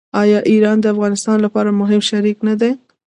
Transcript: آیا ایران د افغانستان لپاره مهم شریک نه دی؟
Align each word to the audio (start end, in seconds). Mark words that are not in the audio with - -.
آیا 0.21 0.39
ایران 0.51 0.77
د 0.81 0.85
افغانستان 0.93 1.37
لپاره 1.45 1.69
مهم 1.81 2.01
شریک 2.09 2.37
نه 2.47 2.53
دی؟ 2.59 2.71